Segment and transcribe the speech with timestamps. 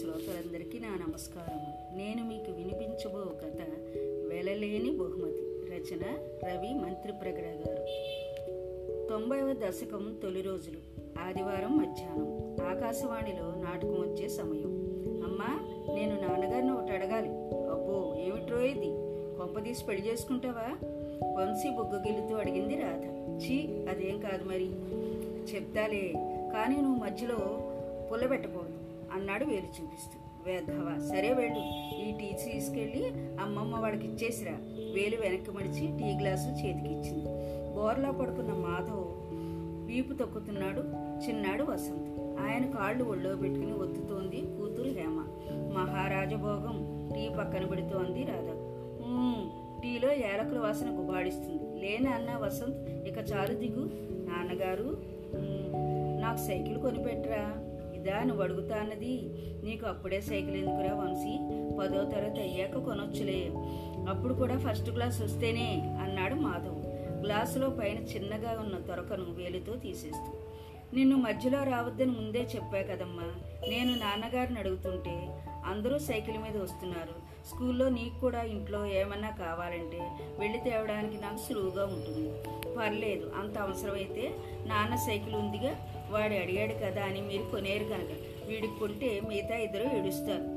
[0.00, 1.60] శ్రోతలందరికీ నా నమస్కారం.
[1.98, 3.60] నేను మీకు వినిపించబో కథ
[4.28, 5.42] వెలలేని బహుమతి.
[5.70, 7.86] రచన రవి మంత్రి ప్రగడ గారు.
[9.08, 10.78] తొంభైవ దశకం తొలి రోజులు.
[11.20, 12.56] ఆదివారం మధ్యాహ్నం.
[12.66, 14.72] ఆకాశవాణిలో నాటకం వచ్చే సమయం.
[15.26, 15.60] అమ్మా
[15.94, 17.28] నేను నాన్నగారిని ఒకటి అడగాలి.
[17.70, 18.90] అబ్బో ఏమిట్రో ఇది?
[19.38, 20.78] కొంపదీసి పెళ్ళి చేసుకుంటావా?
[21.42, 23.04] వంశీ బుగ్గగిల్లుతూ అడిగింది రాధ.
[23.36, 24.70] చీ అదేం కాదు మరి.
[25.54, 26.12] చెప్తాలే.
[26.52, 27.60] కానీ నువ్వు మధ్యలో
[28.12, 28.65] పుల్లబెట్టకూడదు
[29.16, 30.16] అన్నాడు వేలు చూపిస్తూ.
[30.46, 31.62] వేధవ సరే వెళ్ళు
[32.02, 33.04] ఈ టీ తీసుకెళ్ళి
[33.40, 34.56] అమ్మమ్మ వాడికి ఇచ్చేసిరా.
[34.94, 37.28] వేలు వెనక్కి మడిచి టీ గ్లాసు చేతికి ఇచ్చింది.
[37.76, 39.06] బోర్లా పడుకున్న మాధవ్
[39.86, 40.82] వీపు తొక్కుతున్నాడు
[41.24, 42.08] చిన్నాడు వసంత్.
[42.44, 45.18] ఆయన కాళ్ళు ఒళ్ళో పెట్టుకుని ఒత్తుతోంది కూతురు హేమ.
[45.76, 46.76] మహారాజభోగం
[47.14, 48.50] టీ పక్కన పెడుతోంది రాధ.
[49.82, 51.80] టీలో ఏలకుల వాసన గుబాడిస్తుంది.
[51.80, 53.84] లేని అన్న వసంత్ ఇక చాలు దిగు.
[54.28, 54.88] నాన్నగారు
[56.20, 57.44] నాకు సైకిల్ కొనిపెట్టరా.
[58.06, 59.22] ఇదా నువ్వు అడుగుతా అన్నది.
[59.64, 61.38] నీకు అప్పుడే సైకిల్ ఎందుకురా వంశీ?
[61.78, 63.50] పదో తరగతి అయ్యాక కొనొచ్చులే.
[64.08, 66.86] అప్పుడు కూడా ఫస్ట్ క్లాస్ వస్తేనే అన్నాడు మాధవ్.
[67.24, 70.32] గ్లాసులో పైన చిన్నగా ఉన్న తొరకను వేలితో తీసేస్తూ.
[70.94, 73.32] నిన్ను మధ్యలో రావద్దని ముందే చెప్పా కదమ్మా.
[73.68, 75.28] నేను నాన్నగారిని అడుగుతుంటే
[75.66, 77.25] అందరూ సైకిల్ మీద వస్తున్నారు.
[77.46, 79.98] స్కూల్లో నీకు కూడా ఇంట్లో ఏమన్నా కావాలంటే
[80.38, 82.30] వెళ్ళి తేవడానికి నాకు సులువుగా ఉంటుంది.
[82.76, 84.34] పర్లేదు అంత అవసరమైతే
[84.66, 85.76] నాన్న సైకిల్ ఉందిగా
[86.10, 88.12] వాడు అడిగాడు కదా అని మీరు కొనేరు కనుక
[88.46, 90.56] వీడికి కొంటే మిగతా ఇద్దరు ఏడుస్తారు.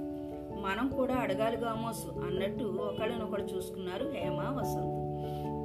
[0.61, 4.95] మనం కూడా అడగాలి గామోసు అన్నట్టు ఒకళ్ళనొకడు చూసుకున్నారు హేమ వసంత్.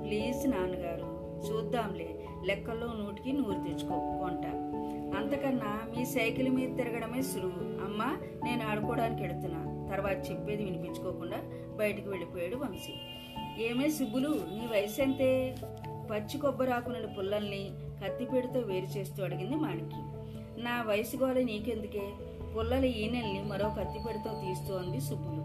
[0.06, 1.06] ప్లీజ్ నాన్నగారు
[1.46, 4.46] చూద్దాంలే లెక్కల్లో నూటికి నూరు తెచ్చుకో కొంట.
[5.16, 7.84] అంతకన్నా మీ సైకిల్ మీద తిరగడమే సులువు.
[7.84, 11.36] అమ్మా నేను ఆడుకోవడానికి వెడుతున్నాను తర్వాత చెప్పేది వినిపించుకోకుండా
[11.76, 12.92] బయటికి వెళ్ళిపోయాడు వంశీ.
[13.64, 15.56] ఏమే సుబ్బులు నీ వయసు ఎంతే
[16.10, 17.70] పచ్చి కొబ్బరాకునని పుల్లల్ని
[18.04, 20.14] కత్తిపేడుతో వేరు చేస్తూ అడిగింది మాణిక్యం.
[20.64, 22.02] నా వయసు గోల నీకెందుకే?
[22.56, 25.40] పుల్లల ఈనెల్ని మరో కత్తిపేడుతో తీస్తోంది సుబ్బులు.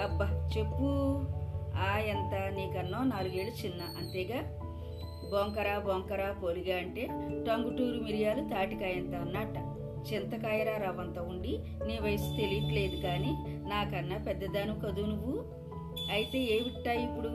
[0.00, 1.20] అబ్బా చెప్పు.
[1.76, 2.34] ఆ ఎంత?
[2.34, 4.40] నీకన్నో నాలుగేళ్ళు చిన్న అంతేగా?
[5.30, 7.06] బొంకరా బొంకరా పోలిగా అంటే
[7.48, 9.83] టంగుటూరు మిరియాలు తాటికాయంత అన్నట్ట.
[10.12, 13.32] చింతకాయరా రవ్వంత ఉండి నీ వయసు తెలియట్లేదు కానీ
[13.68, 15.44] నాకన్నా పెద్దదాను కదూ నువ్వు?
[16.10, 17.28] అయితే ఏమిట్టా ఇప్పుడు?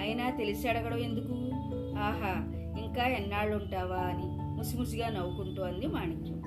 [0.00, 1.34] అయినా తెలిసి అడగడం ఎందుకు?
[1.98, 6.42] ఆహా ఇంకా ఎన్నాళ్ళు ఉంటావా అని ముసిముసిగా నవ్వుకుంటూ అంది మాణిక్యం.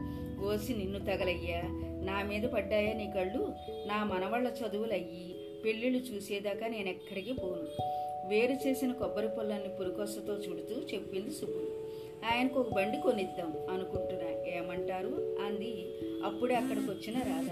[0.45, 1.61] ఓసి నిన్ను తగలయ్యా
[2.03, 3.53] నా మీద పడ్డాయా నీ కళ్ళు?
[3.88, 5.35] నా మనవళ్ళ చదువులయ్యి
[5.66, 7.97] పెళ్ళిళ్ళు చూసేదాకా నేను ఎక్కడికి పోను.
[8.28, 11.88] వేరు చేసిన కొబ్బరి పొలాన్ని పురికొస్తతో చుడుతూ చెప్పింది సుబ్బులు.
[12.34, 14.16] ఆయనకు ఒక బండి కొనిద్దాం అనుకుంటున్నాను.
[14.67, 15.38] రమ్మంటారు?
[15.45, 15.85] అంది.
[16.25, 17.50] అప్పుడే అక్కడికి వచ్చిన రాధ.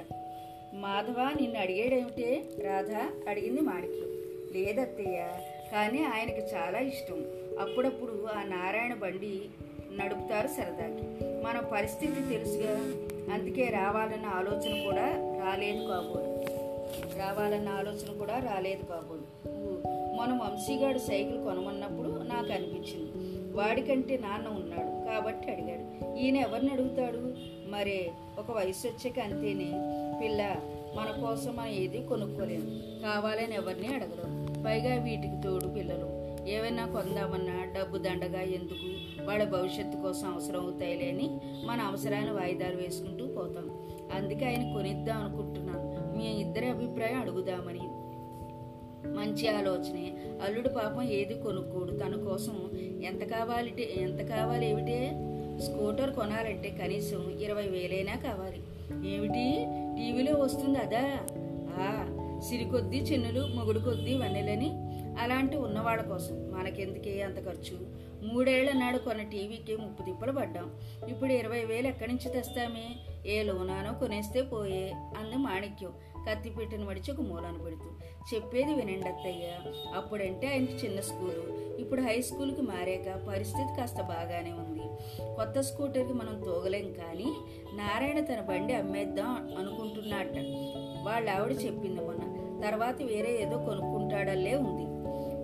[0.76, 2.44] మాధవ నిన్ను అడిగాడేమిటే?
[2.64, 2.92] రాధ
[3.30, 4.02] అడిగింది మాడికి
[4.58, 5.28] లేదత్తయ్య
[5.72, 7.26] కానీ ఆయనకి చాలా ఇష్టం.
[7.60, 9.42] అప్పుడప్పుడు ఆ నారాయణ బండి
[9.92, 11.26] నడుపుతారు సరదాకి.
[11.44, 12.78] మన పరిస్థితి తెలుసుగా.
[13.34, 15.06] అందుకే రావాలన్న ఆలోచన కూడా
[15.46, 16.46] రాలేదు కాబోలు.
[17.20, 19.48] రావాలన్న ఆలోచన కూడా రాలేదు కాబోలు.
[20.16, 23.12] మన వంశీగాడు సైకిల్ కొనమన్నప్పుడు నాకు అనిపించింది.
[23.54, 24.85] వాడికంటే నాన్న ఉన్నాడు.
[25.26, 26.16] కాబట్టి అడిగాడు.
[26.16, 27.18] ఈయన ఎవరిని అడుగుతాడు?
[27.70, 29.72] మరే ఒక వయసు వచ్చాక అంతేనే.
[30.22, 30.56] పిల్ల
[30.96, 33.02] మన కోసం మనం ఏది కొనుక్కోలేము.
[33.02, 34.64] కావాలని ఎవరిని అడగరు.
[34.64, 36.26] పైగా వీటికి తోడు పిల్లలు.
[36.50, 38.96] ఏమైనా కొందామన్నా డబ్బు దండగా ఎందుకు?
[39.26, 43.70] వాళ్ళ భవిష్యత్తు కోసం అవసరం అవుతాయిలే అని మన అవసరాన్ని వాయిదాలు వేసుకుంటూ పోతాం.
[44.14, 46.18] అందుకే ఆయన కొనిద్దాం అనుకుంటున్నాను.
[46.18, 47.82] మీ ఇద్దరి అభిప్రాయం అడుగుదామని.
[49.06, 50.14] మంచి ఆలోచనే.
[50.46, 51.92] అల్లుడు పాపం ఏది కొనుక్కోడు.
[51.92, 52.70] తన కోసం
[53.04, 55.12] ఎంత కావాలి ఎంత కావాలి ఏమిటే
[55.62, 58.62] స్కూటర్ కొనాలంటే కనీసం ఇరవై వేలైనా కావాలి.
[59.10, 59.66] ఏమిటి?
[59.98, 61.20] టీవీలో వస్తుంది అదా?
[61.70, 62.12] ఆ
[62.50, 64.72] సిరికొద్దీ చిన్నులు మొగుడు కొద్దీ వన్నెలని.
[65.20, 68.06] అలాంటి ఉన్నవాళ్ళ కోసం మనకెందుకే అంత ఖర్చు?
[68.26, 70.72] మూడేళ్ళ నాడు కొన్న టీవీకి ముప్పు తిప్పలు పడ్డాం.
[71.10, 72.96] ఇప్పుడు ఇరవై వేలు ఎక్కడి నుంచి తెస్తామే?
[73.26, 75.92] ఏ లోనానో కొనేస్తే పోయే అంది మాణిక్యం.
[76.30, 77.86] కత్తిపెట్టిన మడిచి ఒక మూలాన పెడుతూ
[78.36, 79.72] చెప్పేది వినండి అత్తయ్య.
[79.96, 81.66] అప్పుడంటే ఆయనకి చిన్న స్కూలు.
[81.82, 84.82] ఇప్పుడు హై స్కూల్కి మారాక పరిస్థితి కాస్త బాగానే ఉంది.
[85.36, 87.34] కొత్త స్కూటర్కి మనం తోగలేం కానీ
[87.74, 90.34] నారాయణ తన బండి అమ్మేద్దాం అనుకుంటున్నట్ట
[91.04, 92.36] వాళ్ళ ఆవిడ చెప్పింది మొన్న.
[92.68, 94.96] తర్వాత వేరే ఏదో కొనుక్కుంటాడల్లే ఉంది.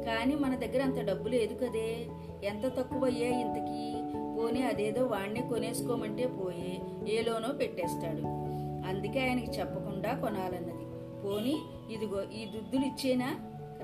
[0.06, 2.08] కానీ మన దగ్గర అంత డబ్బు లేదు కదే.
[2.44, 3.94] ఎంత తక్కువ అయ్యా ఇంతకీ?
[4.38, 6.82] పోనీ అదేదో వాడిని కొనేసుకోమంటే పోయే.
[7.14, 8.52] ఏలోనో పెట్టేస్తాడు.
[8.88, 10.86] అందుకే ఆయనకి చెప్పకుండా కొనాలన్నది.
[11.24, 11.62] పోనీ
[11.92, 13.36] ఇదిగో ఈ దుద్దులు ఇచ్చేనా?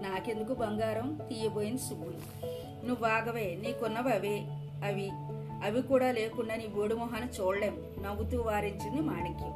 [0.01, 1.19] నాకెందుకు బంగారం?
[1.29, 2.45] తీయబోయింది సుబ్బులు.
[2.85, 4.45] నువ్వు బాగవే నీకున్నవి అవే
[4.85, 5.09] అవి.
[5.65, 7.81] అవి కూడా లేకుండా నీ బోడు మొహాన్ని చూడలేం.
[8.03, 9.53] నవ్వుతూ వారించింది మాణిక్యం.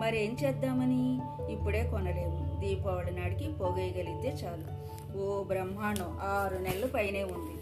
[0.00, 1.20] మరేం చేద్దామని?
[1.52, 2.60] ఇప్పుడే కొనలేము.
[2.60, 4.80] దీపావళి నాడికి పొగేయగలిగితే చాలు.
[5.18, 7.60] ఓ బ్రహ్మాండం ఆరు నెలలు పైనే ఉంది.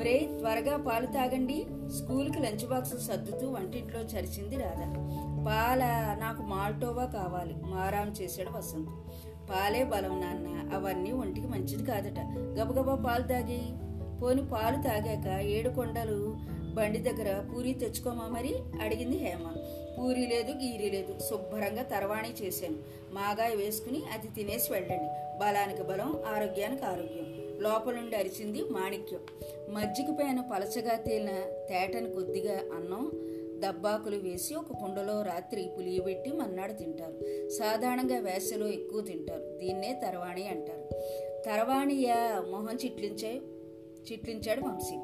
[0.00, 1.66] ఒరే త్వరగా పాలు తాగండి.
[1.88, 5.03] స్కూల్కి లంచ్ బాక్స్ సర్దుతూ వంటింట్లో చరిచింది రాధా.
[5.46, 5.84] పాల
[6.20, 7.54] నాకు మాల్టోవా కావాలి.
[7.62, 8.90] మారాం చేశాడు వసంత్.
[9.50, 12.18] పాలే బలం నాన్న అవన్నీ ఒంటికి మంచిది కాదట.
[12.38, 13.60] గబగబా పాలు తాగి.
[14.22, 16.36] పోని పాలు తాగాక ఏడు కొండలు
[16.74, 18.54] బండి దగ్గర పూరి తెచ్చుకోమా మరి?
[18.82, 19.56] అడిగింది హేమ.
[19.98, 21.18] పూరి లేదు గీరి లేదు.
[21.18, 22.76] శుభ్రంగా తర్వాణి చేశాను.
[23.14, 25.38] మాగాయ వేసుకుని అది తినేసి వెళ్ళండి.
[25.38, 27.34] బలానికి బలం ఆరోగ్యానికి ఆరోగ్యం.
[27.62, 29.20] లోపల నుండి అరిచింది మాణిక్యం.
[29.74, 31.30] మజ్జిగ పైన పలచగా తేలిన
[31.68, 33.23] తేటని కొద్దిగా అన్నం
[33.64, 37.48] దబ్బాకులు వేసి ఒక కుండలో రాత్రి పులియబెట్టి మన్నాడు తింటారు.
[37.48, 39.58] సాధారణంగా వేసలో ఎక్కువ తింటారు.
[39.58, 40.94] దీన్నే తర్వాణి అంటారు.
[41.46, 43.40] తర్వాణియా మొహం చిట్లించే
[44.12, 44.94] చిట్లించాడు వంశీ.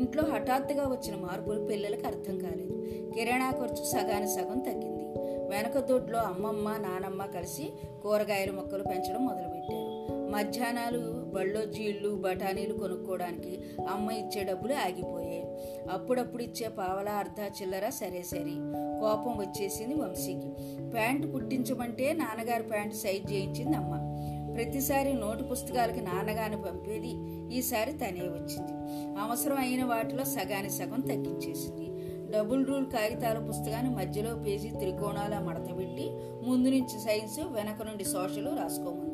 [0.00, 2.86] ఇంట్లో హఠాత్తుగా వచ్చిన మార్పులు పిల్లలకు అర్థం కాలేదు.
[3.14, 5.02] కిరాణా ఖర్చు సగాని సగం తగ్గింది.
[5.48, 7.72] వెనక దొడ్లో అమ్మమ్మ నానమ్మ కలిసి
[8.02, 9.91] కూరగాయల మొక్కలు పెంచడం మొదలుపెట్టారు.
[10.32, 15.46] మధ్యాహ్నాలు బళ్ళో జీళ్ళు బఠానీలు కొనుక్కోవడానికి అమ్మ ఇచ్చే డబ్బులు ఆగిపోయాయి.
[15.90, 18.54] అప్పుడప్పుడు ఇచ్చే పావలా అర్ధ చిల్లర సరే సరే.
[19.00, 20.50] కోపం వచ్చేసింది వంశీకి.
[20.90, 24.12] ప్యాంటు కుట్టించమంటే నాన్నగారి ప్యాంటు సైజ్ చేయించింది అమ్మ.
[24.54, 27.12] ప్రతిసారి నోటు పుస్తకాలకి నాన్నగాని పంపేది
[27.58, 28.72] ఈసారి తనే వచ్చింది.
[29.20, 31.88] అవసరం అయిన వాటిలో సగాని సగం తగ్గించేసింది.
[32.32, 36.10] డబుల్ రూల్ కాగితాల పుస్తకాన్ని మధ్యలో పేజీ త్రికోణాల మడతబెట్టి
[36.48, 39.11] ముందు నుంచి సైన్స్ వెనక నుండి సోషల్ రాసుకోమంది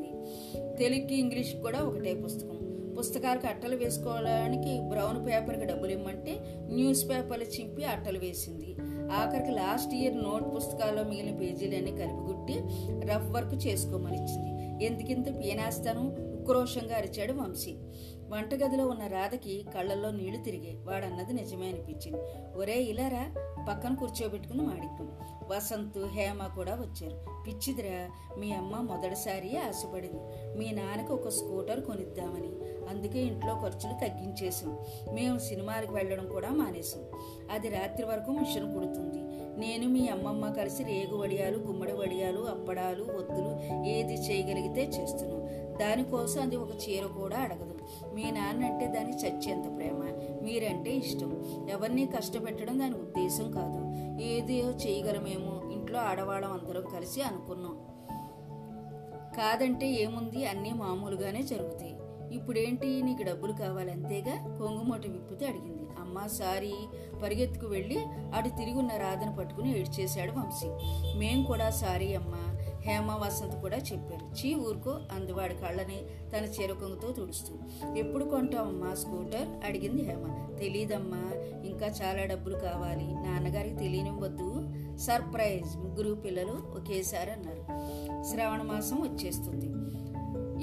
[0.79, 2.65] తెలుగుకి ఇంగ్లీష్ కూడా ఒకటే పుస్తకం.
[2.99, 6.39] పుస్తకాలకు అట్టలు వేసుకోవడానికి బ్రౌన్ పేపర్కి డబ్బులు ఇమ్మంటే
[6.71, 8.75] న్యూస్ పేపర్లు చింపి అట్టలు వేసింది.
[9.11, 12.53] ఆఖరికి లాస్ట్ ఇయర్ నోట్ పుస్తకాల్లో మిగిలిన పేజీలన్నీ కలిపిగుట్టి
[13.07, 14.85] రఫ్ వర్క్ చేసుకోమని ఇచ్చింది.
[14.85, 16.15] ఎందుకింత పీనాస్తాను?
[16.41, 17.75] ఉక్రోషంగా అరిచాడు వంశీ.
[18.29, 22.21] వంటగదిలో ఉన్న రాధకి కళ్ళల్లో నీళ్ళు తిరిగి వాడన్నది నిజమే అనిపించింది.
[22.57, 23.25] ఒరే ఇలారా?
[23.69, 25.07] పక్కన కూర్చోబెట్టుకుని మాడిక్కు
[25.53, 27.17] వసంత్ హేమ కూడా వచ్చారు.
[27.47, 28.09] పిచ్చిదిరా
[28.39, 30.21] మీ అమ్మ మొదటిసారి ఆశపడింది.
[30.57, 32.49] మీ నాన్నకి ఒక స్కూటర్ కొనిద్దామని.
[32.89, 34.77] అందుకే ఇంట్లో ఖర్చులు తగ్గించేసాం
[35.13, 37.03] మేము సినిమాలకు వెళ్ళడం కూడా మానేసాం
[37.51, 39.19] అది రాత్రి వరకు మిషన్ కుడుతుంది.
[39.59, 45.39] నేను మీ అమ్మమ్మ కలిసి రేగు వడియాలు గుమ్మడి వడియాలు అప్పడాలు ఒత్తులు ఏది చేయగలిగితే చేస్తున్నాం.
[45.79, 47.79] దానికోసం అది ఒక చీర కూడా అడగదు.
[48.13, 50.03] మీ నాన్న అంటే దాని చచ్చేంత ప్రేమ.
[50.41, 51.45] మీరంటే ఇష్టం.
[51.69, 53.89] ఎవరిని కష్టపెట్టడం దాని ఉద్దేశం కాదు.
[54.21, 57.77] ఏదో చేయగలమేమో ఇంట్లో ఆడవాళ్ళం అందరం కలిసి అనుకున్నాం.
[59.37, 60.47] కాదంటే ఏముంది?
[60.47, 61.95] అన్నీ మామూలుగానే జరుగుతాయి.
[62.31, 63.01] ఇప్పుడేంటి?
[63.01, 64.57] నీకు డబ్బులు కావాలి అంతేగా?
[64.57, 65.87] కొంగుమూట విప్పితే అడిగింది.
[65.99, 66.73] అమ్మ సారీ.
[67.23, 67.99] పరిగెత్తుకు వెళ్ళి
[68.35, 70.67] అటు తిరిగి ఉన్న రాధను పట్టుకుని ఏడ్చేశాడు వంశీ.
[71.17, 72.58] మేం కూడా సారీ అమ్మా.
[72.89, 74.25] హేమ వసంత్ కూడా చెప్పారు.
[74.35, 76.01] చీ ఊరుకో అందువాడి కళ్ళని
[76.31, 77.53] తన చెరకొంగతో తుడుస్తూ.
[77.95, 79.65] ఎప్పుడు కొంటావమ్మా స్కూటర్?
[79.65, 80.55] అడిగింది హేమ.
[80.59, 81.31] తెలీదమ్మా
[81.65, 83.07] ఇంకా చాలా డబ్బులు కావాలి.
[83.13, 84.69] నాన్నగారికి తెలియనివ్వద్దు.
[84.97, 85.77] సర్ప్రైజ్!
[85.77, 87.63] ముగ్గురు పిల్లలు ఒకేసారి అన్నారు.
[88.23, 89.69] శ్రావణ మాసం వచ్చేస్తుంది.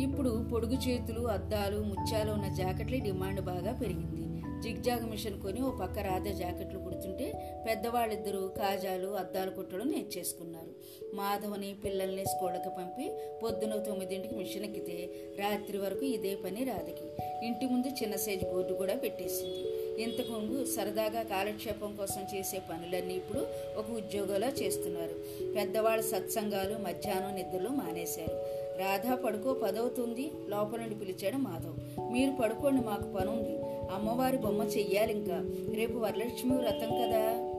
[0.03, 4.26] ఇప్పుడు పొడుగు చేతులు అద్దాలు ముత్యాలు ఉన్న జాకెట్ల డిమాండ్ బాగా పెరిగింది.
[4.67, 7.27] జిగ్జాగ్ మిషన్ కొని ఓ పక్క రాధ జాకెట్లు కుడుతుంటే
[7.69, 10.73] పెద్దవాళ్ళిద్దరూ కాజాలు అద్దాలు కుట్టడం నేర్చేసుకున్నారు.
[11.17, 13.07] మాధవని పిల్లల్ని స్కూళ్ళకి పంపి
[13.43, 17.07] పొద్దున తొమ్మిదింటికి మిషన్ ఎక్కితే రాత్రి వరకు ఇదే పని రాధకి.
[17.47, 19.63] ఇంటి ముందు చిన్న సైజు బోర్డు కూడా పెట్టేసింది.
[20.03, 23.47] ఇంతకుముందు సరదాగా కాలక్షేపం కోసం చేసే పనులన్నీ ఇప్పుడు
[23.77, 25.15] ఒక ఉద్యోగంలో చేస్తున్నారు.
[25.55, 28.67] పెద్దవాళ్ళ సత్సంగాలు మధ్యాహ్నం నిద్రలు మానేశారు.
[28.79, 31.77] రాధా పడుకో పదవుతుంది లోపల నుండి పిలిచాడు మాధవ్.
[32.13, 33.56] మీరు పడుకోండి మాకు పనుంది.
[33.95, 35.45] అమ్మవారి బొమ్మ చెయ్యాలి ఇంకా.
[35.75, 37.53] రేపు వరలక్ష్మి వ్రతం కదా.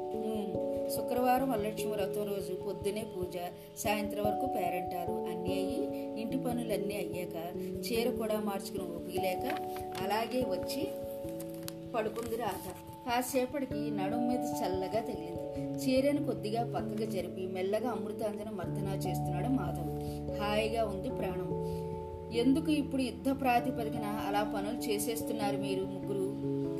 [0.95, 2.53] శుక్రవారం వరలక్ష్మి వ్రతం రోజు.
[2.53, 3.37] పొద్దునే పూజ
[3.77, 5.11] సాయంత్రం వరకు పేరంటారు.
[5.11, 9.55] అన్నీ అయ్యి ఇంటి పనులన్నీ అయ్యాక చీర కూడా మార్చుకుని ఓపిక లేక
[10.03, 10.87] అలాగే వచ్చి
[11.95, 12.71] పడుకుంది రాత
[13.09, 15.47] కాసేపటికి నడుము మీద చల్లగా తగిలింది.
[15.77, 20.41] చీరను కొద్దిగా పక్కకు జరిపి మెల్లగా అమృతాంజన మర్దనా చేస్తున్నాడు మాధవ్.
[20.41, 21.47] హాయిగా ఉంది ప్రాణం.
[22.37, 26.27] ఎందుకు ఇప్పుడు యుద్ధ ప్రాతిపదికన అలా పనులు చేసేస్తున్నారు మీరు ముగ్గురు?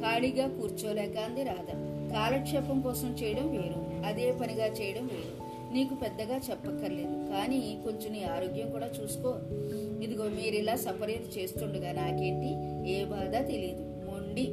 [0.02, 1.88] ఖాళీగా కూర్చోలేక అంది రాధ.
[2.14, 4.08] కాలక్షేపం కోసం చేయడం వేరు.
[4.08, 5.48] అదే పనిగా చేయడం వేరు.
[5.74, 7.32] నీకు పెద్దగా చెప్పక్కర్లేదు.
[7.32, 9.34] కానీ కొంచెం నీ ఆరోగ్యం కూడా చూసుకో.
[10.04, 12.50] ఇదిగో మీరిలా సపరేట్ చేస్తుండగా నాకేంటి?
[12.92, 14.46] ఏ బాధ తెలియదు మొండి.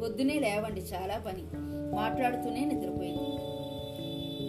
[0.00, 0.80] పొద్దునే లేవండి.
[0.80, 1.42] చాలా పని.
[1.96, 3.40] మాట్లాడుతూనే నిద్రపోయింది.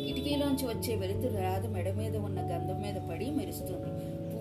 [0.08, 3.91] కిటికీలోంచి వచ్చే వెలుతురు రాధ మెడ మీద ఉన్న గంధం మీద పడి మెరుస్తుంది.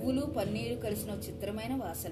[0.01, 2.11] పువ్వులు పన్నీరు కలిసిన చిత్రమైన వాసన.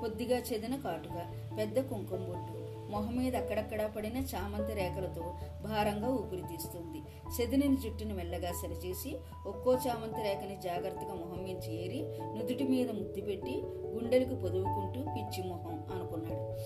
[0.00, 2.68] కొద్దిగా చెదిన కాటుగా పెద్ద కుంకుమ బొట్టు.
[2.90, 5.22] మొహం మీద అక్కడక్కడా పడిన చామంతి రేఖలతో
[5.62, 7.02] భారంగా ఊపిరి తీస్తుంది.
[7.40, 9.16] చెదినిన జుట్టును మెల్లగా సరిచేసి
[9.46, 12.02] ఒక్కో చామంతి రేఖని జాగ్రత్తగా మొహం మించి ఏరి
[12.38, 16.56] నుదుటి మీద ముద్దు పెట్టి గుండెలకు పొదువుకుంటూ పిచ్చి మొహం అనుకున్నాడు.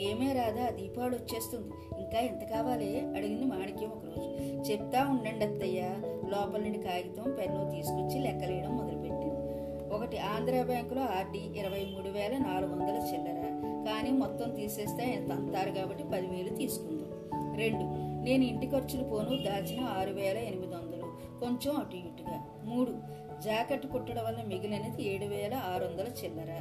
[0.00, 2.00] ఏమే రాదా దీపావళి వచ్చేస్తుంది.
[2.00, 3.00] ఇంకా ఎంత కావాలి?
[3.00, 4.28] అడిగింది మాణిక్యం ఒకరోజు.
[4.70, 5.80] చెప్తా ఉండండి అత్తయ్య
[6.28, 9.01] లోపల నుండి కాగితం పెన్ను తీసుకొచ్చి లెక్కలేయడం మొదలు
[10.12, 13.42] ఒకటి ఆంధ్ర బ్యాంకులో ఆర్డీ ఇరవై మూడు వేల నాలుగు వందల చిల్లర.
[13.90, 17.56] కానీ మొత్తం తీసేస్తే ఆయన అంటారు కాబట్టి పదివేలు తీసుకుందాం.
[17.56, 17.82] రెండు
[18.22, 21.06] నేను ఇంటి ఖర్చులు పోను దాచిన ఆరు వేల ఎనిమిది వందలు.
[21.40, 22.44] కొంచెం అటు ఇటుగా.
[22.64, 22.90] మూడు
[23.42, 26.60] జాకెట్ కుట్టడం వల్ల మిగిలినది ఏడు వేల ఆరు వందల చిల్లర.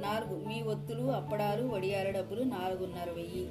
[0.00, 3.48] నాలుగు మీ ఒత్తులు అప్పడాలు వడియాల డబ్బులు నాలుగున్నర వెయ్యి.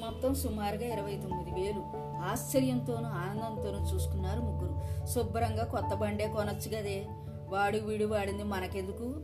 [0.00, 1.82] మొత్తం సుమారుగా ఇరవై తొమ్మిది వేలు.
[2.22, 5.06] ఆశ్చర్యంతోనూ ఆనందంతోనూ చూసుకున్నారు ముగ్గురు.
[5.06, 7.06] శుభ్రంగా కొత్త బండే కొనొచ్చు కదే.
[7.50, 9.14] వాడు వీడు వాడింది మనకెందుకు?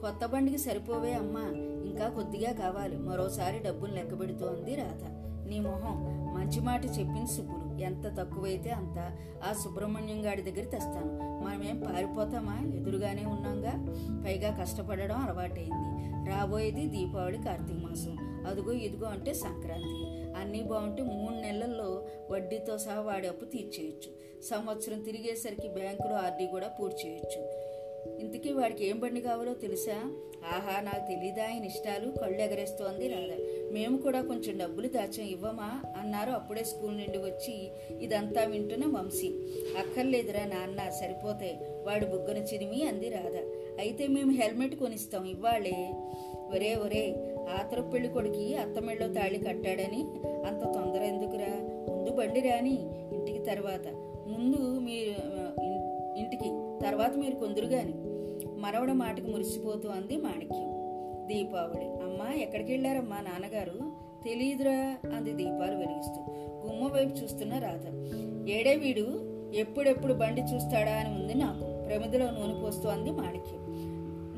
[0.00, 1.44] కొత్త బండికి సరిపోవే అమ్మా
[1.88, 2.98] ఇంకా కొద్దిగా కావాలి.
[2.98, 5.04] మరోసారి డబ్బులు లెక్కబెడుతోంది రాధ.
[5.48, 7.82] నీ మొహం మంచి మాట చెప్పింది సుబ్బులు.
[7.82, 8.98] ఎంత తక్కువైతే అంత
[9.50, 11.44] ఆ సుబ్రహ్మణ్యం గాడి దగ్గర తెస్తాను.
[11.44, 12.58] మనమేం పారిపోతామా?
[12.74, 13.72] ఎదురుగానే ఉన్నాంగా?
[14.26, 16.30] పైగా కష్టపడడం అలవాటైంది.
[16.30, 18.44] రాబోయేది దీపావళి కార్తీక మాసం.
[18.46, 20.05] అదుగో ఇదిగో అంటే సంక్రాంతి.
[20.46, 24.42] అన్నీ బాగుంటే మూడు నెలల్లో వడ్డీతో సహా వాడి అప్పు తీర్చేయచ్చు.
[24.42, 27.66] సంవత్సరం తిరిగేసరికి బ్యాంకులో ఆర్డీ కూడా పూర్తి చేయొచ్చు.
[28.20, 30.20] ఇంతకీ వాడికి ఏం బండి కావాలో తెలుసా?
[30.54, 31.44] ఆహా నాకు తెలీదా?
[31.44, 33.36] ఆయన ఇష్టాలు కళ్ళు ఎగరేస్తోంది రాధా.
[33.72, 35.82] మేము కూడా కొంచెం డబ్బులు దాచాం ఇవ్వమా?
[35.96, 36.30] అన్నారు.
[36.30, 39.28] అప్పుడే స్కూల్ నుండి వచ్చి ఇదంతా వింటున్న వంశీ.
[39.78, 43.36] అక్కర్లేదురా నాన్న సరిపోతే వాడు బుగ్గను చిరిమి అంది రాధ.
[43.78, 45.90] అయితే మేము హెల్మెట్ కొనిస్తాం ఇవ్వాలే.
[46.54, 50.06] ఒరే ఒరే ఆతరు పెళ్ళి కొడుకి అత్తమెళ్ళో తాళి కట్టాడని
[50.46, 51.68] అంత తొందర ఎందుకురా?
[51.94, 52.80] ముందు బండి రాని
[53.14, 53.86] ఇంటికి తర్వాత.
[54.28, 54.94] ముందు మీ
[56.20, 56.78] ఇంటికి.
[56.84, 57.94] తర్వాత మీరు కొందరుగాని
[58.60, 60.76] మరవడ మాటకు మురిసిపోతూ అంది మాణిక్యం.
[61.26, 61.84] దీపావళి.
[61.84, 64.06] అమ్మా ఎక్కడికి వెళ్ళారమ్మా నాన్నగారు?
[64.24, 66.32] తెలీదురా అంది దీపాలు వెలిగిస్తూ.
[66.66, 67.86] గుమ్మ వైపు చూస్తున్న రాధ.
[68.48, 71.86] ఏడే వీడు ఎప్పుడెప్పుడు బండి చూస్తాడా అని ఉంది నాకు.
[71.86, 73.60] ప్రమిదలో నూనె పోస్తూ అంది మాణిక్యం.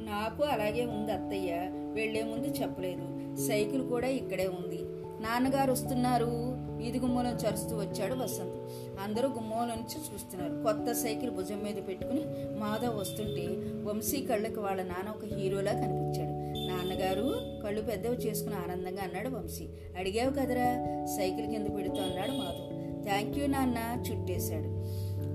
[0.06, 1.50] నాకు అలాగే ఉంది అత్తయ్య.
[1.98, 3.36] వెళ్ళే ముందు చెప్పలేదు.
[3.48, 4.80] సైకిల్ కూడా ఇక్కడే ఉంది.
[5.22, 6.28] నాన్నగారు వస్తున్నారు.
[6.76, 8.72] వీధి గుమ్మలో చరుస్తూ వచ్చాడు వసంత్.
[9.04, 10.62] అందరూ గుమ్మలో నుంచి చూస్తున్నారు.
[10.62, 12.20] కొత్త సైకిల్ భుజం మీద పెట్టుకుని
[12.58, 13.46] మాధవ్ వస్తుంటే
[13.90, 16.38] వంశీ కళ్ళకి వాళ్ళ నాన్న ఒక హీరోలా కనిపించాడు.
[16.68, 19.68] నాన్నగారు కళ్ళు పెద్దవి చేసుకుని ఆనందంగా అన్నాడు వంశీ.
[19.98, 21.06] అడిగావు కదరా?
[21.16, 23.04] సైకిల్ కింద పెడుతూ అన్నాడు మాధవ్.
[23.04, 24.68] థ్యాంక్ యూ నాన్న చుట్టేశాడు.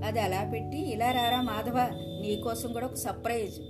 [0.04, 1.88] అది అలా పెట్టి ఇలా రారా మాధవ?
[2.22, 3.60] నీకోసం కూడా ఒక సర్ప్రైజ్.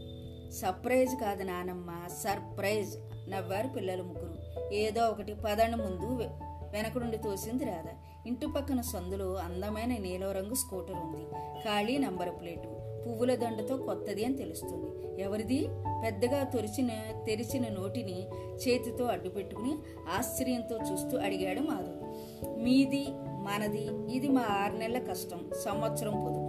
[0.55, 2.97] సర్ప్రైజ్ కాదు నానమ్మ సర్ప్రైజ్.
[3.31, 4.35] నవ్వారు పిల్లలు ముగ్గురు.
[4.75, 6.25] ఏదో ఒకటి పదండి ముందు
[6.73, 7.85] వెనక నుండి తోసింది రాధ.
[8.27, 11.25] ఇంటి పక్కన సందులో అందమైన నీలం రంగు స్కూటర్ ఉంది.
[11.65, 12.69] ఖాళీ నంబర్ ప్లేటు.
[13.07, 15.23] పువ్వుల దండతో కొత్తది అని తెలుస్తుంది.
[15.23, 15.69] ఎవరిది?
[16.05, 16.91] పెద్దగా తొరిచిన
[17.27, 18.27] తెరిచిన నోటిని
[18.69, 19.75] చేతితో అడ్డుపెట్టుకుని
[20.19, 25.51] ఆశ్చర్యంతో చూస్తూ అడిగాడు మాధవ్ మీది మనది ఇది మా ఆరు నెలల కష్టం.
[25.65, 26.44] సంవత్సరం పొదుపు.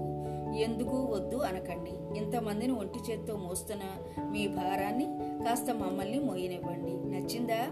[0.57, 2.17] ఎందుకు వద్దు అనకండి.
[2.17, 3.81] ఇంతమందిని ఒంటి చేత్తో మోస్తున్న
[4.31, 5.05] మీ భారాన్ని
[5.45, 6.91] కాస్త మమ్మల్ని మోయనివ్వండి.
[6.91, 7.67] నచ్చిందా?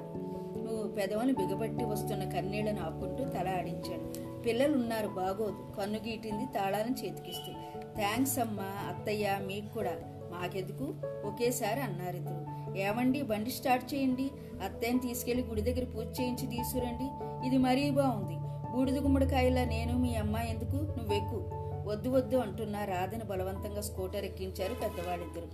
[0.63, 4.33] నువ్వు పెదవని బిగబట్టి వస్తున్న కన్నీళ్ళను ఆపుకుంటూ తల ఆడించాడు.
[4.41, 5.81] పిల్లలున్నారు బాగోదు.
[5.81, 7.53] కన్ను గీటింది తాళాలను చేతికిస్తూ.
[7.95, 9.91] థ్యాంక్స్ అమ్మా అత్తయ్య మీకు కూడా.
[10.31, 10.93] మాకెందుకు?
[11.27, 12.77] ఒకేసారి అన్నారు ఇద్దరు.
[12.77, 14.31] ఏమండి బండి స్టార్ట్ చేయండి.
[14.63, 17.09] అత్తయ్యని తీసుకెళ్ళి గుడి దగ్గర పూజ చేయించి తీసుకురండి.
[17.47, 18.37] ఇది మరీ బాగుంది.
[18.71, 20.75] బూడిద గుమ్మడికాయలా నేను మీ అమ్మాయి ఎందుకు?
[20.75, 21.62] నువ్వెక్కు.
[21.85, 25.47] వద్దు వద్దు అంటున్న రాధని బలవంతంగా స్కూటర్ ఎక్కించారు పెద్దవాళ్ళిద్దరు.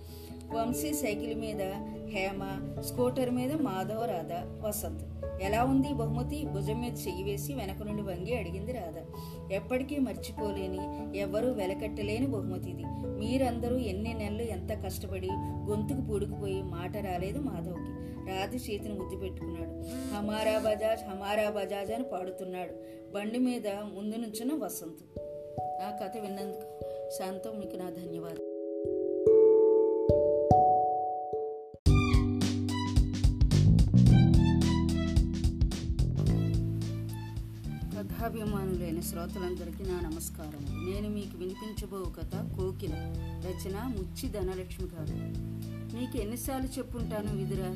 [0.56, 1.62] వంశీ సైకిల్ మీద
[2.08, 4.32] హేమ స్కూటర్ మీద మాధవ రాధ
[4.66, 5.02] వసంత్.
[5.42, 6.44] ఎలా ఉంది బహుమతి?
[6.44, 8.98] భుజం మీద చెయ్యి వేసి వెనక నుండి వంగి అడిగింది రాధ.
[9.52, 10.78] ఎప్పటికీ మర్చిపోలేని
[11.18, 12.84] ఎవ్వరూ వెలకట్టలేని బహుమతి ఇది.
[13.06, 15.28] మీరందరూ ఎన్ని నెలలు ఎంత కష్టపడి
[15.70, 18.00] గొంతుకు పూడుకుపోయి మాట రాలేదు మాధవ్కి.
[18.30, 19.70] రాధ చేతిని ముద్దు పెట్టుకున్నాడు.
[20.14, 22.72] హమారా బజాజ్ హమారా బజాజ్ అని పాడుతున్నాడు.
[23.12, 25.20] బండి మీద ముందు నుంచున వసంత్.
[25.58, 26.84] ఆ కథ విన్నందుకు
[27.18, 28.50] శాంతం మీకు నా ధన్యవాదాలు.
[37.98, 40.90] కథాభిమానులైన శ్రోతలందరికీ నా నమస్కారం.
[40.90, 42.94] నేను మీకు వినిపించబో కథ కోకిల
[43.46, 45.14] రచన ముచ్చి ధనలక్ష్మి గారు.
[45.96, 47.68] మీకు ఎన్నిసార్లు చెప్పుంటాను విదురా?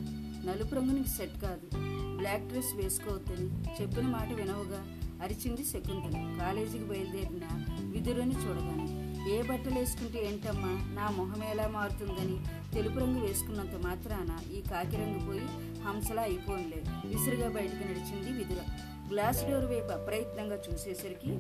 [0.47, 1.79] నలుపు రంగు నీకు సెట్ కాదు.
[2.17, 4.87] బ్లాక్ డ్రెస్ వేసుకోవద్దని చెప్పిన మాట వినవుగా?
[5.25, 6.39] అరిచింది శకుంతల.
[6.41, 7.47] కాలేజీకి బయలుదేరిన
[7.93, 8.87] విదురుని చూడగానే
[9.35, 10.73] ఏ బట్టలు వేసుకుంటే ఏంటమ్మా?
[10.95, 12.37] నా మొహం ఎలా మారుతుందని
[12.75, 15.47] తెలుపు రంగు వేసుకున్నంత మాత్రాన ఈ కాకి రంగు పోయి
[15.81, 16.81] హంసలా అయిపోనులే.
[17.05, 18.63] విసురుగా బయటకు నడిచింది విధుల
[19.09, 21.33] గ్లాస్ డోర్ వైపు అప్రయత్నంగా చూసేసరికి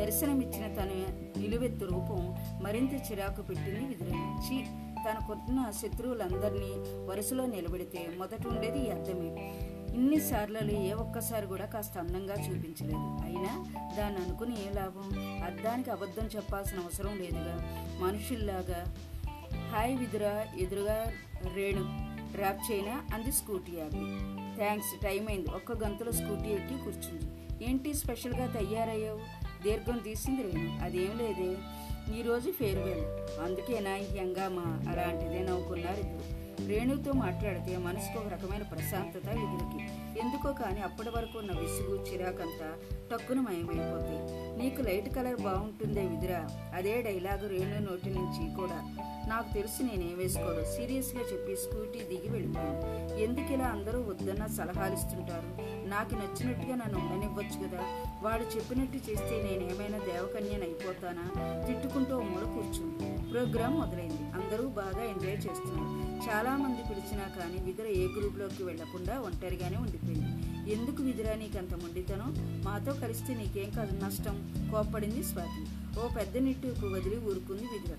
[0.00, 0.90] దర్శనమిచ్చిన తన
[1.36, 2.20] నిలువెత్తు రూపం
[2.62, 4.58] మరింత చిరాకు పెట్టింది విదురని చి
[5.04, 6.72] తన శత్రువులందరినీ
[7.08, 9.30] వరుసలో నిలబెడితే మొదట ఉండేది ఈ అద్దమే.
[9.94, 13.18] ఇన్నిసార్లలో ఏ ఒక్కసారి కూడా కాస్త అందంగా చూపించలేదు.
[13.24, 13.66] అయినా
[13.96, 15.10] దాన్ని అనుకుని ఏ లాభం?
[15.44, 17.86] అద్దానికి అబద్ధం చెప్పాల్సిన అవసరం లేదుగా.
[18.00, 18.94] మనుషుల్లాగా
[19.70, 21.12] హాయ్ విదురా ఎదురుగా
[21.54, 24.16] రేణు డ్రాప్ చేయనా అంది స్కూటీ ఆపి
[24.56, 25.50] థ్యాంక్స్ టైం అయింది.
[25.50, 27.24] ఒక్క గంటలో స్కూటీ ఎక్కి కూర్చుంది.
[27.64, 29.20] ఏంటి స్పెషల్గా తయారయ్యావు?
[29.62, 30.84] దీర్ఘం తీసింది రేణు.
[30.84, 31.56] అదేం లేదే.
[32.18, 33.40] ఈరోజు ఫేర్వెల్.
[33.40, 34.92] అందుకేనా ఈ హంగామా?
[34.92, 36.39] అలాంటిదే నవ్వుకున్నారు ఇద్దరు.
[36.68, 39.84] రేణుతో మాట్లాడితే మనసుకు ఒక రకమైన ప్రశాంతత ఎదురుకి.
[40.20, 42.74] ఎందుకో కానీ అప్పటి వరకు ఉన్న విసుగు చిరాకంతా
[43.12, 44.18] టక్కున మయమైపోతాయి
[44.58, 46.48] నీకు లైట్ కలర్ బాగుంటుందే విదిరా?
[46.74, 48.96] అదే డైలాగు రేణు నోటి నుంచి కూడా.
[49.28, 53.14] నాకు తెలుసు నేనేం వేసుకోరు సీరియస్గా చెప్పి స్కూటీ దిగి వెళ్ళిపోయాను.
[53.14, 55.62] ఎందుకు ఇలా అందరూ వద్దన్న సలహాలు ఇస్తుంటారు?
[55.88, 57.84] నాకు నచ్చినట్టుగా నన్ను ఉండనివ్వచ్చు కదా?
[58.22, 61.24] వాడు చెప్పినట్టు చేస్తే నేనేమైనా దేవకన్యను అయిపోతానా?
[61.66, 63.30] తిట్టుకుంటూ ఓ మూల కూర్చుంది.
[63.30, 64.22] ప్రోగ్రాం మొదలైంది.
[64.22, 66.09] అందరూ బాగా ఎంజాయ్ చేస్తున్నారు.
[66.28, 70.30] చాలామంది పిలిచినా కానీ విదుర ఏ గ్రూప్లోకి వెళ్ళకుండా ఒంటరిగానే ఉండిపోయింది.
[70.72, 72.62] ఎందుకు విదురా నీకంత మొండితనం?
[72.64, 74.36] మాతో కలిస్తే నీకేం కాదు నష్టం?
[74.70, 75.62] కోప్పడింది స్వాతి.
[76.00, 77.96] ఓ పెద్ద నిట్టూపు వదిలి ఊరుకుంది విదుర.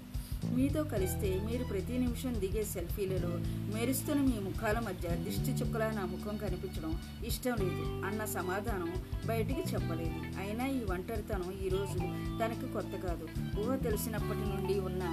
[0.52, 3.30] మీతో కలిస్తే మీరు ప్రతి నిమిషం దిగే సెల్ఫీలలో
[3.76, 8.94] మెరుస్తున్న మీ ముఖాల మధ్య దిష్టి చుక్కలా నా ముఖం కనిపించడం ఇష్టం లేదు అన్న సమాధానం
[9.26, 10.40] బయటికి చెప్పలేదు.
[10.40, 11.98] అయినా ఈ ఒంటరితనం ఈరోజు
[12.40, 13.28] తనకు కొత్త కాదు.
[13.60, 15.04] ఊహ తెలిసినప్పటి నుండి ఉన్న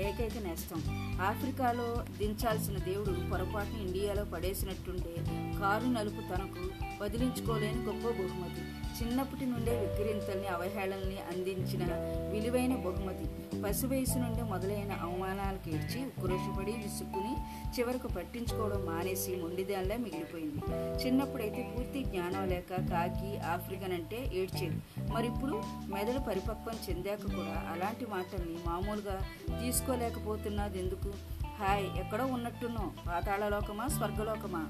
[0.00, 0.82] ఏకైక నేస్తం.
[1.20, 5.14] ఆఫ్రికాలో దించాల్సిన దేవుడు పొరపాటున ఇండియాలో పడేసినట్టుండే
[5.60, 6.70] కారు నలుపు తనకు
[7.04, 8.62] వదిలించుకోలేని గొప్ప బహుమతి.
[8.98, 11.84] చిన్నప్పటి నుండే విక్రింతల్ని అవహేళనల్ని అందించిన
[12.32, 13.26] విలువైన బహుమతి.
[13.62, 17.32] పసి వయసు నుండి మొదలైన అవమానాలకు ఏడ్చి ఉక్రోషపడి విసుక్కుని
[17.74, 20.62] చివరకు పట్టించుకోవడం మానేసి మొండిదానిలా మిగిలిపోయింది.
[21.04, 24.78] చిన్నప్పుడైతే పూర్తి జ్ఞానం లేక కాకి ఆఫ్రికన్ అంటే ఏడ్చేది.
[25.12, 25.62] మరిప్పుడు
[25.94, 29.16] మెదడు పరిపక్వం చెందాక కూడా అలాంటి మాటల్ని మామూలుగా
[29.62, 31.12] తీసుకోలేకపోతున్నది ఎందుకు
[31.60, 34.62] హాయ్ ఎక్కడో ఉన్నట్టున్నో పాతాళలోకమా స్వర్గలోకమా?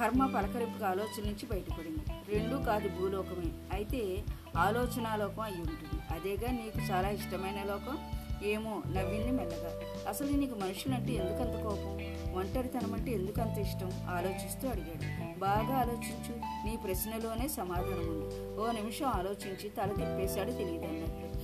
[0.00, 2.38] ధర్మ పలకరింపుగా ఆలోచన నుంచి బయటపడింది.
[2.38, 3.52] రెండూ కాదు భూలోకమే.
[3.72, 4.24] అయితే
[4.56, 6.00] ఆలోచన లోకం అయి ఉంటుంది.
[6.10, 7.98] అదేగా నీకు చాలా ఇష్టమైన లోకం?
[8.44, 9.70] ఏమో నవ్వింది మెల్లగా.
[10.08, 12.14] అసలు నీకు మనుషులంటే ఎందుకంత కోపం?
[12.34, 13.90] ఒంటరితనం అంటే ఎందుకంత ఇష్టం?
[14.08, 15.38] ఆలోచిస్తూ అడిగాడు.
[15.38, 16.34] బాగా ఆలోచించు.
[16.38, 18.60] నీ ప్రశ్నలోనే సమాధానం ఉంది.
[18.60, 21.34] ఓ నిమిషం ఆలోచించి తల తిప్పేశాడు తెలియదన్నట్టు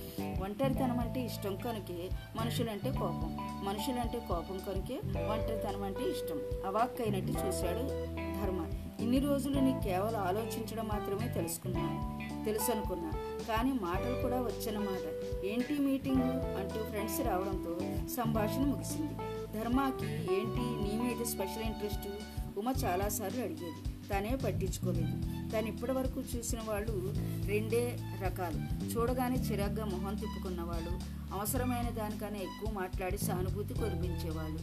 [0.43, 3.37] ఒంటరితనం అంటే ఇష్టం కనుకే మనుషులంటే కోపం.
[3.65, 4.95] మనుషులంటే కోపం కనుకే
[5.25, 8.65] ఒంటరితనం అంటే ఇష్టం అవాక్కైనట్టు చూశాడు ధర్మ.
[8.99, 13.11] ఇన్ని రోజులు నీ కేవలం ఆలోచించడం మాత్రమే తెలుసుకున్నాను తెలుసు అనుకున్నా
[13.47, 15.05] కానీ మాటలు కూడా వచ్చనమాట
[15.45, 16.23] ఏంటి మీటింగ్?
[16.59, 19.13] అంటూ ఫ్రెండ్స్ రావడంతో సంభాషణ ముగిసింది.
[19.59, 20.59] ధర్మాకి ఏంటి?
[20.59, 22.07] నీ మీద స్పెషల్ ఇంట్రెస్ట్?
[22.59, 24.09] ఉమ చాలాసార్లు అడిగేది.
[24.09, 25.21] తనే పట్టించుకోలేదు.
[25.51, 27.13] తను ఇప్పటి వరకు చూసిన వాళ్ళు
[27.47, 28.85] రెండే రకాలు.
[28.85, 34.59] చూడగానే చిరాగ్గా మొహం తిప్పుకున్న వాళ్ళు అవసరమైన దానికన్నా ఎక్కువ మాట్లాడి సానుభూతి కురిపించేవాళ్ళు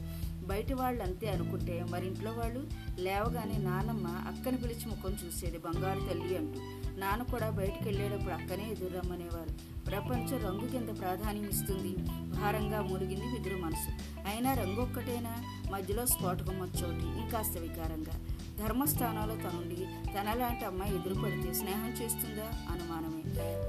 [0.49, 2.67] బయట వాళ్ళు అంతే అనుకుంటే మరి ఇంట్లో వాళ్ళు
[2.99, 6.61] లేవగానే నానమ్మ అక్కని పిలిచి ముఖం చూసేది బంగారు తల్లి అంటూ.
[7.01, 11.97] నాన్న కూడా బయటికి వెళ్ళేటప్పుడు అక్కనే ఎదురు రమ్మనేవారు ప్రపంచం రంగు కింద ప్రాధాన్యం ఇస్తుంది.
[12.11, 13.91] భారంగా మునిగింది విదురు మనసు.
[14.29, 15.37] అయినా రంగు ఒక్కటేనా?
[15.71, 18.21] మధ్యలో స్ఫోటకం వచ్చోటి ఇంకాస్త వికారంగా.
[18.59, 19.77] ధర్మస్థానంలో తనుండి
[20.13, 22.51] తనలాంటి అమ్మాయి ఎదురుపడితే స్నేహం చేస్తుందా?
[22.71, 23.19] అనుమానమే.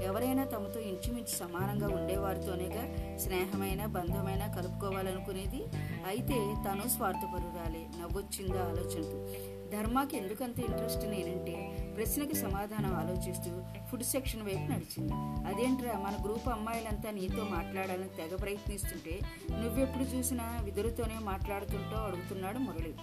[0.04, 5.64] ఎవరైనా తమతో ఇంచుమించు సమానంగా ఉండేవారితోనేగా స్నేహమైన బంధమైన కలుపుకోవాలనుకునేది?
[6.06, 7.88] అయితే తను స్వార్థపరురాలే.
[8.00, 11.56] నవ్వొచ్చిందా ఆలోచనకు ధర్మాకి ఎందుకంత ఇంట్రెస్ట్ నేనంటే
[11.96, 15.12] ప్రశ్నకి సమాధానం ఆలోచిస్తూ ఫుడ్ సెక్షన్ వైపు నడిచింది.
[15.48, 22.94] అదేంట్రా మన గ్రూప్ అమ్మాయిలంతా నీతో మాట్లాడాలని తెగ ప్రయత్నిస్తుంటే నువ్వెప్పుడు చూసినా విదురుతోనే మాట్లాడుతుంటో అడుగుతున్నాడు మురళి.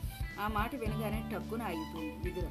[0.45, 2.47] ఆ మాట వినగానే టక్కున ఆగిపోయింది విదుర.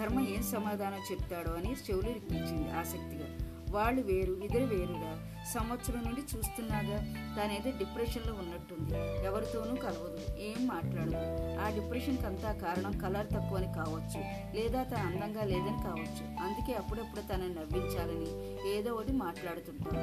[0.00, 3.49] ధర్మ ఏం సమాధానం చెప్తాడో అని చెవులు రిప్పించింది ఆసక్తిగా.
[3.70, 6.98] వాళ్ళు వేరు ఇద్దరు వేరుగా సంవత్సరం నుండి చూస్తున్నాగా.
[7.36, 9.24] తానేదో డిప్రెషన్లో ఉన్నట్టుంది.
[9.24, 11.22] ఎవరితోనూ కలవదు ఏం మాట్లాడదు.
[11.60, 14.20] ఆ డిప్రెషన్కి అంతా కారణం కలర్ తక్కువ అని కావచ్చు
[14.56, 16.24] లేదా తన అందంగా లేదని కావచ్చు.
[16.44, 18.32] అందుకే అప్పుడప్పుడు తనని నవ్వించాలని
[18.78, 20.00] ఏదో ఒకటి మాట్లాడుతుంటారు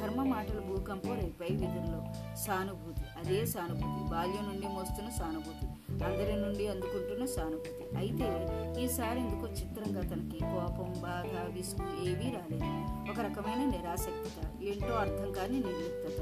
[0.00, 2.04] ధర్మ మాటలు భూకంపం రేపై విధుల్లో
[2.46, 3.00] సానుభూతి.
[3.00, 4.10] అదే సానుభూతి.
[4.10, 5.77] బాల్యం నుండి మోస్తున్న సానుభూతి.
[6.04, 7.96] అందరి నుండి అందుకుంటున్న సానుభూతి.
[7.96, 8.28] అయితే
[8.80, 12.70] ఈసారి ఎందుకో చిత్రంగా తనకి కోపం బాధ విసుగు ఏవీ రాలేదు.
[13.10, 16.20] ఒక రకమైన నిరాసక్తత ఏంటో అర్థం కాని నిర్లిప్తత.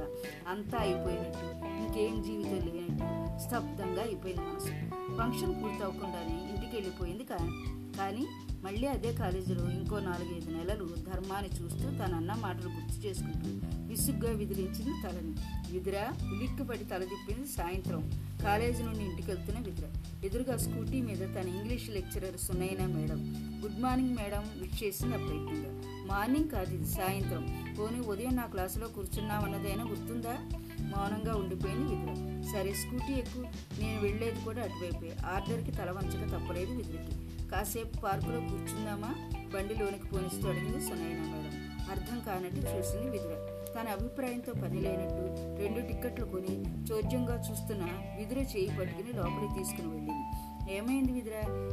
[0.48, 3.06] అంతా అయిపోయినట్టు ఇంకేం జీవితం లేనట్టు
[3.44, 4.72] స్తబ్దంగా అయిపోయింది మనసు.
[5.16, 7.50] ఫంక్షన్ పూర్తవకుండానే ఇంటికి వెళ్ళిపోయింది కానీ
[7.98, 8.26] కానీ
[8.64, 15.02] మళ్ళీ అదే కాలేజీలో ఇంకో నాలుగైదు నెలలు ధర్మాన్ని చూస్తూ తన అన్న మాటలు గుర్తు చేసుకుంటూ విసుగ్గా విదిలించింది
[15.02, 15.34] తలని.
[15.72, 18.12] విదిరా ఉలిక్కిపడి తల తిప్పింది సాయంత్రం.
[18.42, 19.84] కాలేజీ నుండి ఇంటికి వెళ్తున్న విద్ర.
[20.26, 23.18] ఎదురుగా స్కూటీ మీద తన English lecturer Sunaina madam.
[23.62, 25.82] Good morning madam wish చేసింది అప్రయత్నంగా.
[26.06, 27.74] మార్నింగ్ కాదు ఇది సాయంత్రం.
[27.80, 30.38] పోనీ ఉదయం నా క్లాసులో కూర్చున్నామన్నదైనా గుర్తుందా?
[30.80, 32.42] మౌనంగా ఉండిపోయింది విద్ర.
[32.52, 33.42] సరే స్కూటీ ఎక్కువ
[33.78, 35.16] నేను వెళ్ళేది కూడా అటువైపే.
[35.26, 37.35] ఆర్డర్కి తల వంచక తప్పలేదు విద్రకి.
[37.52, 39.14] కాసేపు పార్కులో కూర్చుందామా?
[39.54, 41.86] బండిలోనికి పోనిస్తూ అడిగింది సునైన మేడం.
[41.90, 43.36] అర్థం కానట్టు చూసింది విధుర
[43.74, 45.24] తన అభిప్రాయంతో పని లేనట్టు
[45.62, 47.84] రెండు టిక్కెట్లు కొని చోద్యంగా చూస్తున్న
[48.18, 50.26] విధుర చేయి పట్టుకుని లోపలికి తీసుకుని వెళ్ళింది.
[50.72, 51.32] ఏమైంది విదుర?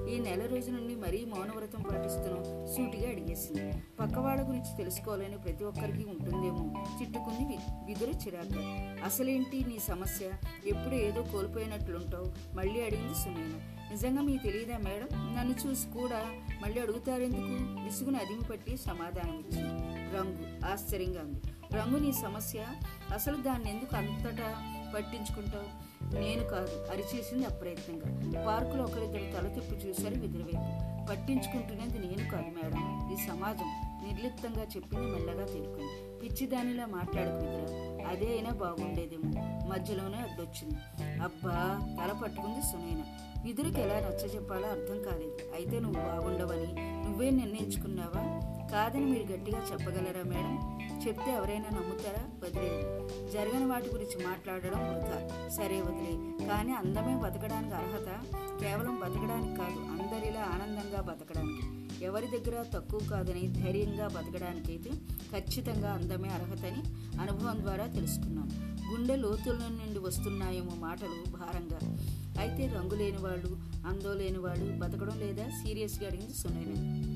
[0.10, 3.84] ఈ నెల రోజు నుండి మరీ మౌనవ్రతం పాటిస్తున్నాం సూటిగా అడిగేసింది.
[4.00, 10.26] పక్కవాళ్ళ గురించి తెలుసుకోవాలని ప్రతి ఒక్కరికి ఉంటుందేమో చిట్టుకుంది విధుర చిరాకు చిరాక అసలేంటి నీ సమస్య?
[10.66, 12.56] ఎప్పుడు ఏదో కోల్పోయినట్లుంటావు?
[12.56, 13.73] మళ్ళీ అడిగింది సునైన.
[13.94, 15.36] నిజంగా మీకు తెలియదా మేడం?
[15.36, 16.22] నన్ను చూసి కూడా
[16.62, 19.70] మళ్ళీ అడుగుతారెందుకు విసుగును అదిమి పట్టి సమాధానం ఇచ్చింది.
[20.18, 21.42] రంగు ఆశ్చర్యంగా ఉంది.
[21.76, 22.66] రంగు నీ సమస్య?
[23.14, 24.50] అసలు దాన్ని ఎందుకు అంతటా
[24.96, 25.94] పట్టించుకుంటావు?
[26.20, 28.46] నేను కాదు అరిచేసింది అప్రయత్నంగా.
[28.46, 33.10] పార్కులో ఒకరిద్దరు తల తిప్పి చూశారు విదిలివైపు పట్టించుకుంటున్నది నేను కాదు మేడం.
[33.14, 33.72] ఈ సమాజం
[34.04, 39.32] నిర్లిప్తంగా చెప్పింది మెల్లగా తేలుకుంది పిచ్చిదానిలా మాట్లాడుకు అదే అయినా బాగుండేదేమో.
[39.68, 40.76] మధ్యలోనే అడ్డొచ్చింది.
[41.22, 43.04] అబ్బా తల పట్టుకుంది సునైన
[43.44, 45.38] విధులకు ఎలా నచ్చ చెప్పాలో అర్థం కాలేదు.
[45.56, 48.54] అయితే నువ్వు బాగుండవని నువ్వే నిర్ణయించుకున్నావా?
[48.72, 50.80] కాదని మీరు గట్టిగా చెప్పగలరా మేడం?
[51.08, 52.24] చెప్తే ఎవరైనా నమ్ముతారా?
[52.44, 53.10] వదిలేదు.
[53.32, 55.50] జరగని వాటి గురించి మాట్లాడడం వృధా.
[55.50, 56.48] సరే వదిలే.
[56.48, 58.24] కానీ అందమే బతకడానికి అర్హత?
[58.60, 61.83] కేవలం బతకడానికి కాదు అందరిలా ఆనందంగా బతకడానికి.
[62.04, 64.92] ఎవరి దగ్గర తక్కువ కాదని ధైర్యంగా బతకడానికైతే
[65.32, 66.82] ఖచ్చితంగా అందమే అర్హతని
[67.22, 68.74] అనుభవం ద్వారా తెలుసుకున్నాను.
[68.92, 71.98] గుండె లోతుల నుండి వస్తున్నాయేమో మాటలు భారంగా.
[72.39, 73.48] అయితే రంగు లేని వాళ్ళు
[73.88, 77.10] అందం లేని వాళ్ళు బతకడం లేదా సీరియస్గా అడిగింది సునైన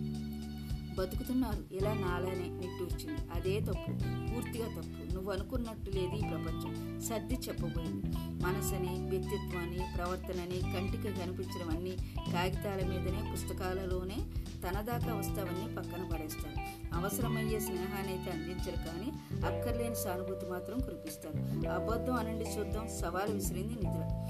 [0.97, 3.91] బతుకుతున్నారు ఇలా నాలానే నిట్టూర్చింది అదే తప్పు
[4.32, 5.13] పూర్తిగా తప్పు.
[5.13, 7.02] నువ్వు అనుకున్నట్టు లేదు ఈ ప్రపంచం.
[7.10, 8.06] సర్ది చెప్పబోయింది.
[8.43, 11.91] మనసని వ్యక్తిత్వాన్ని ప్రవర్తనని కంటికి కనిపించడం అన్ని
[12.34, 14.17] కాగితాల మీదనే పుస్తకాలలోనే
[14.63, 19.12] తన దాకా వస్తావని పక్కన పడేస్తారు అవసరమయ్యే స్నేహాన్ని అయితే అందించరు కానీ
[19.46, 22.88] అక్కర్లేని సానుభూతి మాత్రం కురిపిస్తారు అబద్ధం అనండి చూద్దాం.
[22.88, 24.28] సవాలు విసిరింది నిద్ర.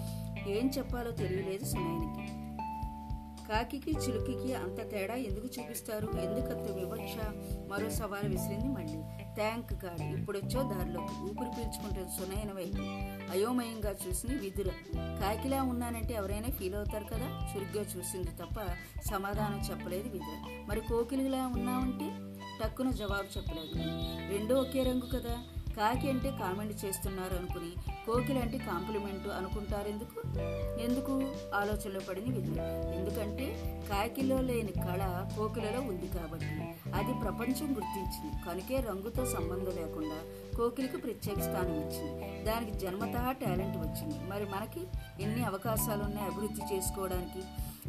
[0.50, 2.48] ఏం చెప్పాలో తెలియలేదు సునాయనికి.
[3.48, 6.08] కాకికి చిలుకకి అంత తేడా ఎందుకు చూపిస్తారు?
[6.20, 7.16] ఎందుకంత వివక్ష?
[7.68, 9.02] మరో సవాలు విసిరింది మళ్ళీ.
[9.36, 10.02] Thank God.
[10.02, 13.17] ఇప్పుడొచ్చో దారిలో ఊపిరి పీల్చుకుంటుంది సునయన వైపు.
[13.32, 14.70] అయోమయంగా చూసింది విధుర
[15.22, 17.50] కాకిలా ఉన్నానంటే ఎవరైనా ఫీల్ అవుతారు కదా?
[17.52, 18.60] చురుగ్గా చూసింది తప్ప
[19.10, 22.08] సమాధానం చెప్పలేదు విధుర మరి కోకిలిలా ఉన్నామంటే
[22.64, 23.76] టక్కున జవాబు చెప్పలేదు.
[24.32, 25.36] రెండో ఒకే రంగు కదా?
[25.78, 27.72] కాకి అంటే కామెంట్ చేస్తున్నారు అనుకుని
[28.06, 30.20] కోకిల అంటే కాంప్లిమెంట్ అనుకుంటారు ఎందుకు?
[30.82, 31.14] ఎందుకు
[31.56, 32.62] ఆలోచనలో పడింది విధులు
[32.96, 33.46] ఎందుకంటే
[33.90, 38.44] కాకిలో లేని కళ కోకిలలో ఉంది కాబట్టి అది ప్రపంచం గుర్తించింది.
[38.50, 40.20] కనుకే రంగుతో సంబంధం లేకుండా
[40.58, 42.44] కోకిలికి ప్రత్యేక స్థానం ఇచ్చింది.
[42.44, 44.30] దానికి జన్మతహా టాలెంట్ వచ్చింది.
[44.30, 44.84] మరి మనకి
[45.24, 47.44] ఎన్ని అవకాశాలు ఉన్నాయి అభివృద్ధి చేసుకోవడానికి?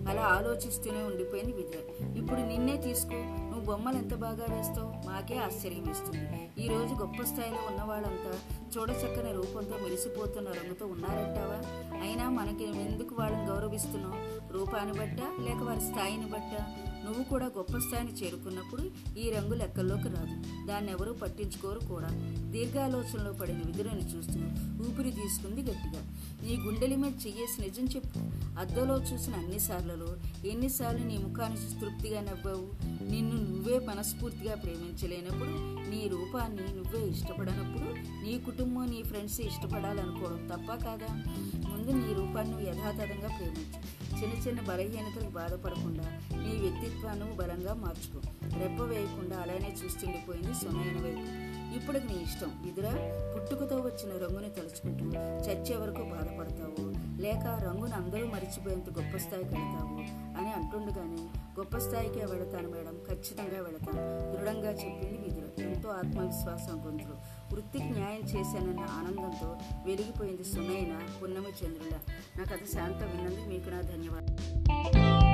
[0.09, 2.19] అలా ఆలోచిస్తూనే ఉండిపోయింది విజయ్.
[2.19, 5.07] ఇప్పుడు నిన్నే తీసుకో నువ్వు బొమ్మలు ఎంత బాగా వేస్తావు?
[5.07, 8.33] మాకే ఆశ్చర్యం ఇస్తుంది ఈ రోజు గొప్ప స్థాయిలో ఉన్న వాళ్ళంతా
[8.77, 11.59] చూడచక్కని రూపంతో మెరిసిపోతున్న రంగుతో ఉన్నారంటావా?
[12.01, 14.19] అయినా మనకి ఎందుకు వాళ్ళని గౌరవిస్తున్నావు?
[14.53, 16.55] రూపాన్ని బట్ట లేక వారి స్థాయిని బట్ట?
[17.09, 18.83] నువ్వు కూడా గొప్ప స్థాయిని చేరుకున్నప్పుడు
[19.19, 20.67] ఈ రంగు లెక్కల్లోకి రాదు.
[20.67, 22.09] దాన్ని ఎవరూ పట్టించుకోరు కూడా.
[22.51, 24.41] దీర్ఘాలోచనలో పడిన విధులను చూస్తూ
[24.89, 26.03] ఊపిరి తీసుకుంది గట్టిగా.
[26.43, 28.19] నీ గుండెలి మీద చెయ్యేసి నిజం చెప్పు.
[28.59, 30.17] అద్దంలో చూసిన అన్నిసార్లలో
[30.49, 32.89] ఎన్నిసార్లు నీ ముఖాన్ని తృప్తిగా నవ్వావు?
[33.11, 35.51] నిన్ను నువ్వే మనస్ఫూర్తిగా ప్రేమించలేనప్పుడు
[35.91, 37.89] నీ రూపాన్ని నువ్వే ఇష్టపడనప్పుడు
[38.25, 41.23] నీ కుటుంబం నీ ఫ్రెండ్స్ ఇష్టపడాలనుకోవడం తప్ప కాదా?
[41.89, 43.79] ముందు నీ రూపాన్ని నువ్వు యథాతథంగా ప్రేమించు.
[44.21, 46.05] చిన్న చిన్న బలహీనతలకు బాధపడకుండా
[46.43, 48.21] నీ వ్యక్తిత్వాన్ని బలంగా మార్చుకో.
[48.59, 51.49] రెప్ప వేయకుండా అలానే చూస్తుండిపోయింది సునయన వైపు.
[51.79, 52.51] ఇప్పుడు నీ ఇష్టం.
[52.69, 52.95] ఇదిరా
[53.35, 55.05] పుట్టుకతో వచ్చిన రంగుని తలుచుకుంటూ
[55.47, 56.89] చచ్చే వరకు బాధపడతావు.
[57.21, 59.95] లేక రంగును అందరూ మరిచిపోయేంత గొప్ప స్థాయికి వెళతావు
[60.39, 61.23] అని అంటుండగానే
[61.61, 62.97] గొప్ప స్థాయికే వెళతాను మేడం.
[63.09, 64.03] ఖచ్చితంగా వెళతాను.
[64.33, 69.57] దృఢంగా చెప్పింది విధులు ఎంతో ఆత్మవిశ్వాసం గొంతులు వృత్తికి న్యాయం చేశానన్న ఆనందంతో
[69.87, 71.97] వెలిగిపోయింది సునైన పున్నమి చంద్రుల.
[72.37, 75.28] నా కథ శాంత విన్నందుకు మీకు నా ధన్యవాదాలు.